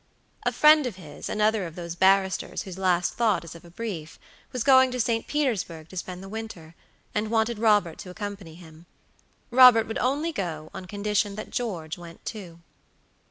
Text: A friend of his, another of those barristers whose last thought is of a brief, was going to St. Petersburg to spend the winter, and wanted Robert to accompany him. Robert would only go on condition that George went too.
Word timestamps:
A 0.47 0.51
friend 0.51 0.87
of 0.87 0.95
his, 0.95 1.29
another 1.29 1.63
of 1.67 1.75
those 1.75 1.93
barristers 1.93 2.63
whose 2.63 2.79
last 2.79 3.13
thought 3.13 3.43
is 3.43 3.53
of 3.53 3.63
a 3.63 3.69
brief, 3.69 4.17
was 4.51 4.63
going 4.63 4.89
to 4.89 4.99
St. 4.99 5.27
Petersburg 5.27 5.89
to 5.89 5.97
spend 5.97 6.23
the 6.23 6.27
winter, 6.27 6.73
and 7.13 7.29
wanted 7.29 7.59
Robert 7.59 7.99
to 7.99 8.09
accompany 8.09 8.55
him. 8.55 8.87
Robert 9.51 9.85
would 9.87 9.99
only 9.99 10.31
go 10.31 10.71
on 10.73 10.85
condition 10.87 11.35
that 11.35 11.51
George 11.51 11.99
went 11.99 12.25
too. 12.25 12.61